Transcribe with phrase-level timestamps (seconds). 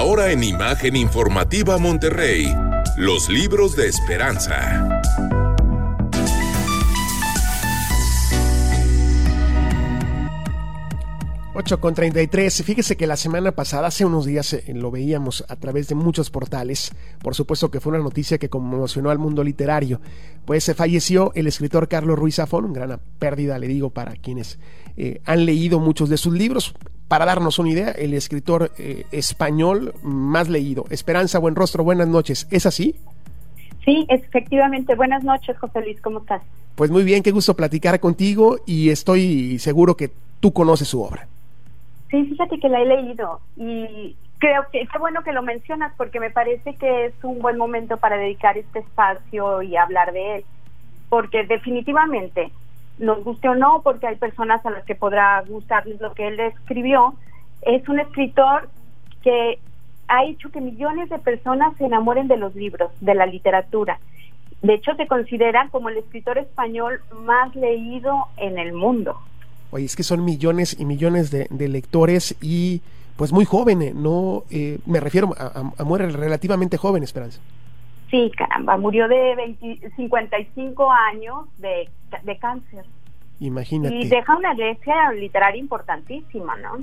[0.00, 2.50] Ahora en Imagen Informativa Monterrey,
[2.96, 4.88] los libros de esperanza.
[11.52, 12.62] 8 con 33.
[12.64, 16.30] Fíjese que la semana pasada, hace unos días, eh, lo veíamos a través de muchos
[16.30, 16.92] portales.
[17.22, 20.00] Por supuesto que fue una noticia que conmocionó al mundo literario.
[20.46, 24.58] Pues se falleció el escritor Carlos Ruiz Zafón, gran pérdida, le digo, para quienes
[24.96, 26.74] eh, han leído muchos de sus libros.
[27.10, 30.84] Para darnos una idea, el escritor eh, español más leído.
[30.90, 32.46] Esperanza Buen Rostro, buenas noches.
[32.52, 32.94] ¿Es así?
[33.84, 34.94] Sí, efectivamente.
[34.94, 36.00] Buenas noches, José Luis.
[36.02, 36.40] ¿Cómo estás?
[36.76, 41.26] Pues muy bien, qué gusto platicar contigo y estoy seguro que tú conoces su obra.
[42.12, 46.20] Sí, fíjate que la he leído y creo que es bueno que lo mencionas porque
[46.20, 50.44] me parece que es un buen momento para dedicar este espacio y hablar de él,
[51.08, 52.52] porque definitivamente,
[53.00, 56.38] nos guste o no, porque hay personas a las que podrá gustarles lo que él
[56.38, 57.14] escribió,
[57.62, 58.68] es un escritor
[59.22, 59.58] que
[60.08, 63.98] ha hecho que millones de personas se enamoren de los libros, de la literatura.
[64.62, 69.16] De hecho, se considera como el escritor español más leído en el mundo.
[69.70, 72.82] Oye, es que son millones y millones de, lectores y
[73.16, 77.40] pues muy jóvenes, no eh, me refiero a, a, relativamente joven, Esperanza.
[78.10, 79.56] Sí, caramba, murió de
[79.96, 81.88] 55 años de,
[82.22, 82.84] de cáncer.
[83.38, 83.94] Imagínate.
[83.94, 86.78] Y deja una iglesia literaria importantísima, ¿no?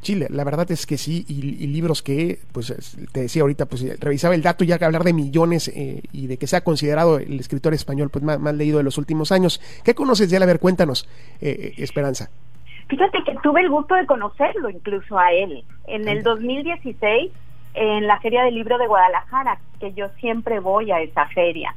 [0.00, 4.34] Chile, la verdad es que sí, y, libros que, pues te decía ahorita, pues revisaba
[4.34, 7.74] el dato ya que hablar de millones eh, y de que sea considerado el escritor
[7.74, 9.60] español pues más, leído de los últimos años.
[9.84, 10.42] ¿Qué conoces de él?
[10.44, 11.08] A ver, cuéntanos,
[11.40, 12.30] eh, eh, Esperanza.
[12.88, 17.32] Fíjate que tuve el gusto de conocerlo incluso a él en el 2016
[17.78, 21.74] en la Feria del Libro de Guadalajara, que yo siempre voy a esa feria.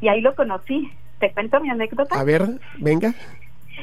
[0.00, 0.92] Y ahí lo conocí.
[1.18, 2.18] ¿Te cuento mi anécdota?
[2.18, 2.42] A ver,
[2.78, 3.12] venga.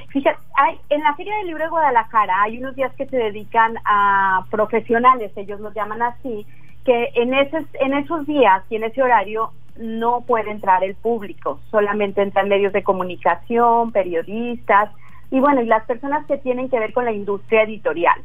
[0.10, 3.76] Fíjate, hay, en la Feria del Libro de Guadalajara hay unos días que se dedican
[3.84, 6.46] a profesionales, ellos los llaman así,
[6.86, 11.60] que en, ese, en esos días y en ese horario no puede entrar el público,
[11.70, 14.92] solamente entran medios de comunicación, periodistas
[15.30, 18.22] y bueno, y las personas que tienen que ver con la industria editorial.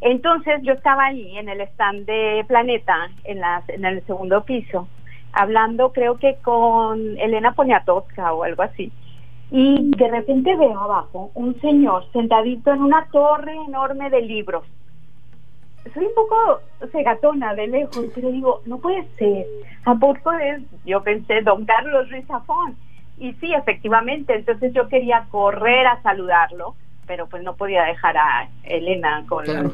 [0.00, 4.88] Entonces yo estaba ahí en el stand de Planeta, en, las, en el segundo piso,
[5.32, 8.92] hablando creo que con Elena Poniatowska o algo así
[9.50, 14.64] y de repente veo abajo un señor sentadito en una torre enorme de libros.
[15.92, 16.60] Soy un poco
[16.92, 19.46] cegatona de lejos, pero digo, no puede ser.
[19.84, 20.62] ¿A poco es?
[20.84, 22.76] Yo pensé, don Carlos Rizafón.
[23.18, 26.74] Y sí, efectivamente, entonces yo quería correr a saludarlo,
[27.10, 29.68] pero pues no podía dejar a Elena con, la,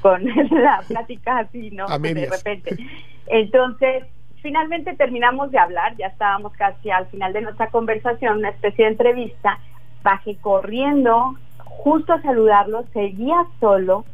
[0.00, 0.24] con
[0.62, 1.86] la plática así, ¿no?
[1.86, 2.78] de repente.
[3.26, 4.04] Entonces,
[4.40, 8.92] finalmente terminamos de hablar, ya estábamos casi al final de nuestra conversación, una especie de
[8.92, 9.58] entrevista,
[10.02, 14.06] bajé corriendo justo a saludarlo, seguía solo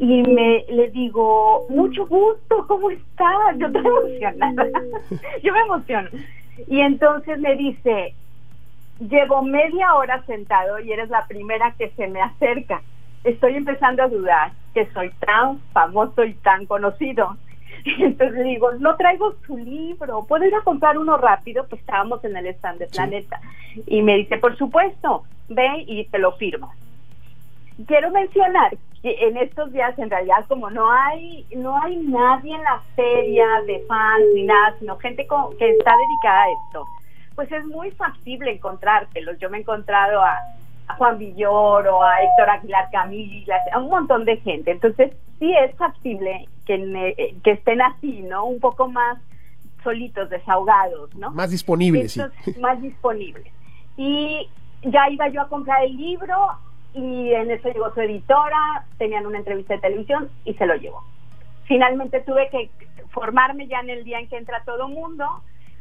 [0.00, 3.58] y me le digo, mucho gusto, ¿cómo estás?
[3.58, 4.66] Yo estoy emocionada,
[5.44, 6.08] yo me emociono.
[6.66, 8.12] Y entonces me dice,
[9.00, 12.82] llevo media hora sentado y eres la primera que se me acerca.
[13.24, 17.36] Estoy empezando a dudar que soy tan famoso y tan conocido.
[17.84, 21.66] Entonces le digo, no traigo su libro, ¿puedo ir a comprar uno rápido?
[21.68, 23.40] Pues estábamos en el stand de Planeta.
[23.86, 26.72] Y me dice, por supuesto, ve y te lo firmo.
[27.86, 32.62] Quiero mencionar que en estos días en realidad como no hay no hay nadie en
[32.64, 35.26] la feria de fans ni nada, sino gente
[35.58, 36.84] que está dedicada a esto,
[37.38, 39.38] pues es muy factible encontrártelos.
[39.38, 40.40] Yo me he encontrado a,
[40.88, 44.72] a Juan Villoro, a Héctor Aguilar Camila, a un montón de gente.
[44.72, 48.44] Entonces, sí es factible que, que estén así, ¿no?
[48.44, 49.18] Un poco más
[49.84, 51.30] solitos, desahogados, ¿no?
[51.30, 52.20] Más disponibles,
[52.58, 53.52] Más disponibles.
[53.96, 54.48] Y
[54.82, 56.34] ya iba yo a comprar el libro
[56.92, 61.04] y en eso llegó su editora, tenían una entrevista de televisión y se lo llevó.
[61.66, 62.68] Finalmente tuve que
[63.10, 65.24] formarme ya en el día en que entra todo mundo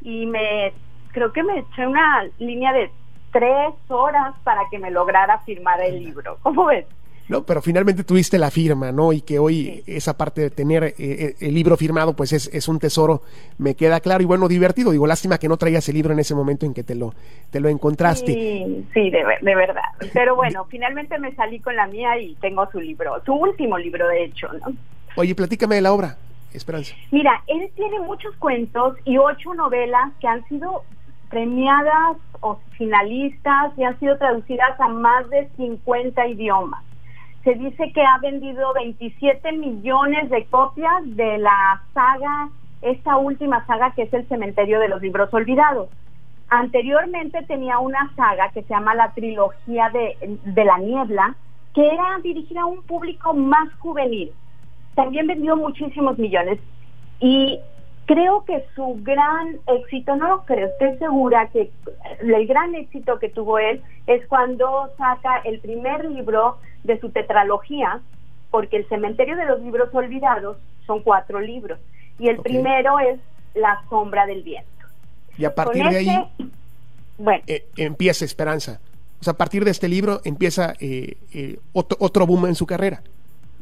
[0.04, 0.72] y me
[1.18, 2.92] creo que me eché una línea de
[3.32, 6.38] tres horas para que me lograra firmar el libro.
[6.44, 6.86] ¿Cómo ves?
[7.28, 9.12] No, pero finalmente tuviste la firma, ¿no?
[9.12, 12.68] Y que hoy esa parte de tener eh, eh, el libro firmado, pues es, es,
[12.68, 13.24] un tesoro,
[13.58, 14.92] me queda claro y bueno, divertido.
[14.92, 17.16] Digo, lástima que no traigas el libro en ese momento en que te lo,
[17.50, 18.34] te lo encontraste.
[18.34, 19.82] Sí, sí, de, de verdad.
[20.14, 24.08] Pero bueno, finalmente me salí con la mía y tengo su libro, su último libro,
[24.08, 24.74] de hecho, ¿no?
[25.16, 26.16] Oye, platícame de la obra,
[26.54, 26.96] Esperanza.
[27.12, 30.84] Mira, él tiene muchos cuentos y ocho novelas que han sido
[31.30, 36.84] premiadas o finalistas y han sido traducidas a más de 50 idiomas
[37.48, 42.50] se dice que ha vendido 27 millones de copias de la saga,
[42.82, 45.88] esta última saga que es el Cementerio de los Libros Olvidados.
[46.50, 51.36] Anteriormente tenía una saga que se llama la trilogía de, de la niebla,
[51.74, 54.34] que era dirigida a un público más juvenil.
[54.96, 56.60] también vendió muchísimos millones
[57.22, 57.62] y
[58.08, 61.70] creo que su gran éxito, no lo creo, estoy segura que
[62.22, 68.00] el gran éxito que tuvo él es cuando saca el primer libro de su tetralogía,
[68.50, 70.58] porque el cementerio de los libros olvidados
[70.88, 71.80] son cuatro libros,
[72.18, 73.20] y el primero es
[73.54, 74.70] La sombra del viento.
[75.38, 76.32] Y a partir de ahí
[77.18, 77.44] bueno.
[77.48, 78.80] Eh, empieza Esperanza.
[79.20, 82.66] O sea, a partir de este libro empieza eh, eh, otro, otro boom en su
[82.66, 83.02] carrera.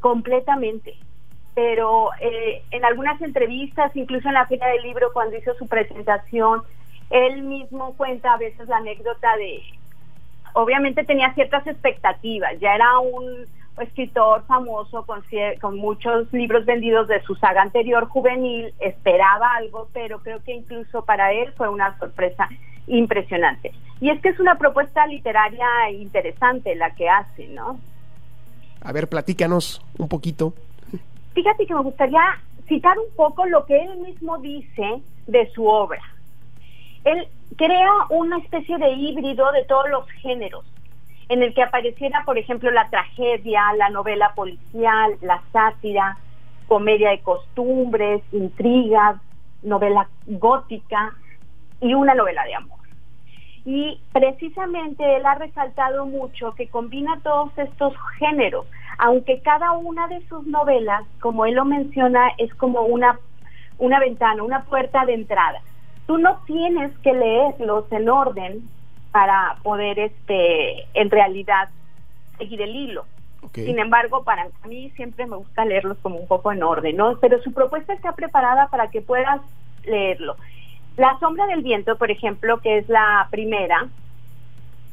[0.02, 0.96] Completamente
[1.56, 6.62] pero eh, en algunas entrevistas, incluso en la Feria del Libro, cuando hizo su presentación,
[7.10, 9.62] él mismo cuenta a veces la anécdota de,
[10.54, 13.46] obviamente tenía ciertas expectativas, ya era un
[13.80, 15.24] escritor famoso con,
[15.62, 21.04] con muchos libros vendidos de su saga anterior juvenil, esperaba algo, pero creo que incluso
[21.04, 22.50] para él fue una sorpresa
[22.88, 23.72] impresionante.
[24.02, 27.80] Y es que es una propuesta literaria interesante la que hace, ¿no?
[28.82, 30.54] A ver, platícanos un poquito
[31.36, 32.22] Fíjate que me gustaría
[32.68, 36.02] citar un poco lo que él mismo dice de su obra.
[37.04, 37.28] Él
[37.58, 40.66] crea una especie de híbrido de todos los géneros,
[41.28, 46.18] en el que apareciera, por ejemplo, la tragedia, la novela policial, la sátira,
[46.68, 49.18] comedia de costumbres, intrigas,
[49.62, 51.14] novela gótica
[51.82, 52.75] y una novela de amor.
[53.66, 58.68] Y precisamente él ha resaltado mucho que combina todos estos géneros,
[59.00, 63.20] aunque cada una de sus novelas, como él lo menciona, es como una,
[63.80, 65.62] una ventana, una puerta de entrada.
[66.06, 68.70] Tú no tienes que leerlos en orden
[69.12, 71.70] para poder, este, en realidad,
[72.38, 73.06] seguir el hilo.
[73.54, 77.18] Sin embargo, para mí siempre me gusta leerlos como un poco en orden, ¿no?
[77.20, 79.40] Pero su propuesta está preparada para que puedas
[79.86, 80.36] leerlo.
[80.98, 83.88] La sombra del viento, por ejemplo, que es la primera,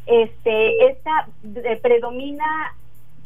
[0.06, 2.74] este, esta eh, predomina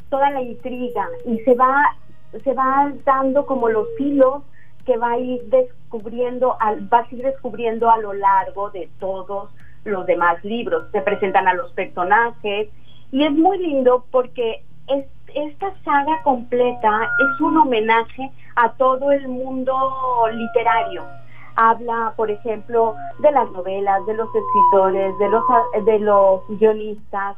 [0.09, 1.95] toda la intriga y se va
[2.43, 4.43] se va dando como los hilos
[4.85, 9.49] que va a ir descubriendo al, va a ir descubriendo a lo largo de todos
[9.85, 10.91] los demás libros.
[10.91, 12.69] Se presentan a los personajes
[13.11, 19.27] y es muy lindo porque es, esta saga completa es un homenaje a todo el
[19.27, 19.73] mundo
[20.31, 21.03] literario
[21.57, 25.43] habla, por ejemplo, de las novelas, de los escritores, de los,
[25.85, 27.35] de los guionistas,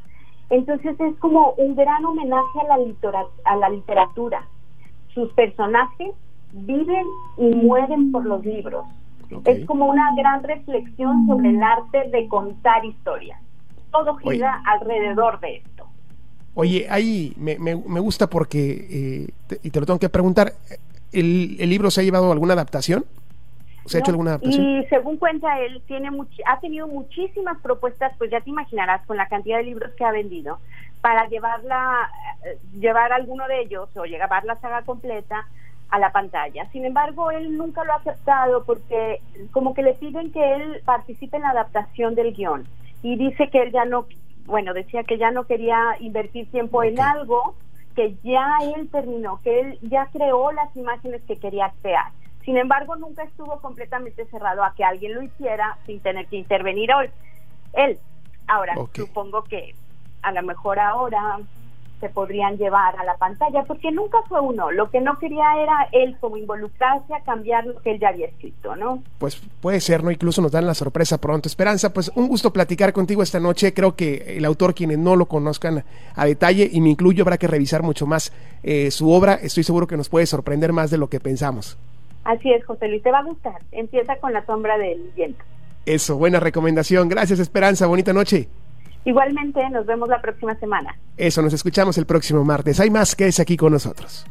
[0.50, 4.46] entonces es como un gran homenaje a la, a la literatura.
[5.14, 6.12] Sus personajes
[6.52, 7.06] viven
[7.38, 8.86] y mueren por los libros.
[9.46, 13.40] Es como una gran reflexión sobre el arte de contar historias.
[13.92, 15.86] Todo gira alrededor de esto.
[16.56, 18.88] Oye, ahí me, me, gusta porque,
[19.50, 20.54] eh, y te lo tengo que preguntar,
[21.12, 23.06] ¿el, ¿el libro se ha llevado alguna adaptación?
[23.90, 24.66] ¿Se ha hecho alguna adaptación?
[24.66, 26.10] Y según cuenta él, tiene
[26.46, 30.12] ha tenido muchísimas propuestas, pues ya te imaginarás con la cantidad de libros que ha
[30.12, 30.60] vendido,
[31.02, 32.10] para llevarla,
[32.46, 35.48] eh, llevar alguno de ellos o llevar la saga completa
[35.90, 36.70] a la pantalla.
[36.72, 39.22] Sin embargo, él nunca lo ha aceptado porque
[39.52, 42.68] como que le piden que él participe en la adaptación del guion
[43.02, 44.06] y dice que él ya no,
[44.46, 47.56] bueno, decía que ya no quería invertir tiempo en algo
[47.96, 52.12] que ya él terminó, que él ya creó las imágenes que quería crear.
[52.44, 56.90] Sin embargo, nunca estuvo completamente cerrado a que alguien lo hiciera sin tener que intervenir
[57.74, 58.00] él.
[58.48, 59.76] Ahora, supongo que
[60.22, 61.40] a lo mejor ahora
[62.00, 64.72] se podrían llevar a la pantalla, porque nunca fue uno.
[64.72, 68.28] Lo que no quería era él como involucrarse a cambiar lo que él ya había
[68.28, 69.04] escrito, ¿no?
[69.18, 70.10] Pues puede ser, ¿no?
[70.10, 71.50] Incluso nos dan la sorpresa pronto.
[71.50, 73.74] Esperanza, pues un gusto platicar contigo esta noche.
[73.74, 75.84] Creo que el autor, quienes no lo conozcan
[76.16, 78.32] a detalle, y me incluyo, habrá que revisar mucho más
[78.64, 79.34] eh, su obra.
[79.34, 81.78] Estoy seguro que nos puede sorprender más de lo que pensamos.
[82.24, 83.62] Así es, José Luis, te va a gustar.
[83.72, 85.44] Empieza con la sombra del viento.
[85.86, 87.10] Eso, buena recomendación.
[87.10, 87.88] Gracias, Esperanza.
[87.88, 88.48] Bonita noche.
[89.06, 90.96] Igualmente, nos vemos la próxima semana.
[91.18, 92.80] Eso, nos escuchamos el próximo martes.
[92.80, 94.26] Hay más, que es aquí con nosotros.